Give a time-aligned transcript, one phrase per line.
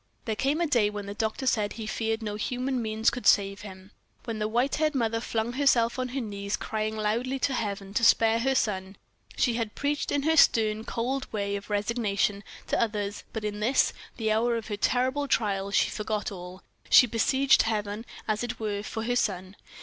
[0.25, 3.61] There came a day when the doctor said he feared no human means could save
[3.61, 3.91] him
[4.23, 8.03] when the white haired mother flung herself on her knees, crying loudly to Heaven to
[8.03, 8.95] spare her son.
[9.37, 13.93] She had preached, in her stern, cold way of resignation, to others, but in this,
[14.17, 18.81] the hour of her terrible trial, she forgot all; she besieged Heaven, as it were,
[18.81, 19.55] for her son.